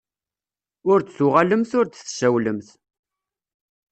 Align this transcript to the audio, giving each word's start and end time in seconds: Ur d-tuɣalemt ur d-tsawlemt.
Ur 0.91 0.99
d-tuɣalemt 1.01 1.71
ur 1.79 1.85
d-tsawlemt. 1.87 2.67